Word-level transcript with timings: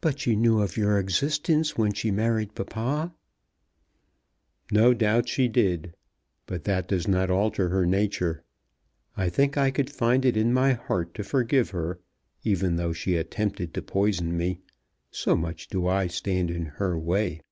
"But 0.00 0.18
she 0.20 0.34
knew 0.34 0.60
of 0.62 0.78
your 0.78 0.98
existence 0.98 1.76
when 1.76 1.92
she 1.92 2.10
married 2.10 2.54
papa." 2.54 3.12
"No 4.72 4.94
doubt 4.94 5.28
she 5.28 5.46
did; 5.46 5.94
but 6.46 6.64
that 6.64 6.88
does 6.88 7.06
not 7.06 7.30
alter 7.30 7.68
her 7.68 7.84
nature. 7.84 8.42
I 9.14 9.28
think 9.28 9.58
I 9.58 9.70
could 9.70 9.90
find 9.90 10.24
it 10.24 10.38
in 10.38 10.54
my 10.54 10.72
heart 10.72 11.12
to 11.16 11.22
forgive 11.22 11.68
her, 11.68 12.00
even 12.44 12.76
though 12.76 12.94
she 12.94 13.16
attempted 13.16 13.74
to 13.74 13.82
poison 13.82 14.34
me, 14.38 14.60
so 15.10 15.36
much 15.36 15.68
do 15.68 15.86
I 15.86 16.06
stand 16.06 16.50
in 16.50 16.64
her 16.80 16.98
way. 16.98 17.42